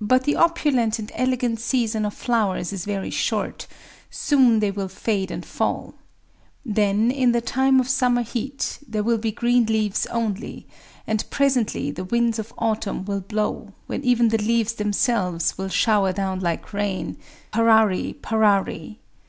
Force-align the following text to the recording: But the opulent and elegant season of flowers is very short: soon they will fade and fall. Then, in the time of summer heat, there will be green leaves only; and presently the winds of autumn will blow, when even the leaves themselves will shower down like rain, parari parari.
But 0.00 0.24
the 0.24 0.34
opulent 0.34 0.98
and 0.98 1.12
elegant 1.14 1.60
season 1.60 2.04
of 2.04 2.12
flowers 2.12 2.72
is 2.72 2.84
very 2.84 3.10
short: 3.10 3.68
soon 4.10 4.58
they 4.58 4.72
will 4.72 4.88
fade 4.88 5.30
and 5.30 5.46
fall. 5.46 5.94
Then, 6.66 7.12
in 7.12 7.30
the 7.30 7.40
time 7.40 7.78
of 7.78 7.88
summer 7.88 8.22
heat, 8.22 8.80
there 8.88 9.04
will 9.04 9.16
be 9.18 9.30
green 9.30 9.66
leaves 9.66 10.06
only; 10.06 10.66
and 11.06 11.22
presently 11.30 11.92
the 11.92 12.02
winds 12.04 12.40
of 12.40 12.52
autumn 12.58 13.04
will 13.04 13.20
blow, 13.20 13.72
when 13.86 14.02
even 14.02 14.30
the 14.30 14.38
leaves 14.42 14.72
themselves 14.72 15.56
will 15.56 15.68
shower 15.68 16.12
down 16.12 16.40
like 16.40 16.72
rain, 16.72 17.16
parari 17.52 18.12
parari. 18.16 18.96